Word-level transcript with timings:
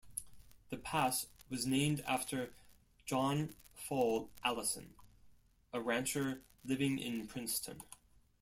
The 0.71 0.77
pass 0.77 1.27
was 1.51 1.67
named 1.67 2.01
after 2.07 2.55
John 3.05 3.53
Fall 3.75 4.31
Allison, 4.43 4.95
a 5.71 5.79
rancher 5.79 6.41
living 6.65 6.97
in 6.97 7.27
Princeton. 7.27 7.83